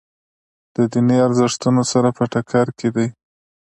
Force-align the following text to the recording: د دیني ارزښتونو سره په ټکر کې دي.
د 0.75 0.77
دیني 0.91 1.17
ارزښتونو 1.27 1.81
سره 1.91 2.09
په 2.17 2.23
ټکر 2.31 2.67
کې 2.79 2.89
دي. 2.95 3.07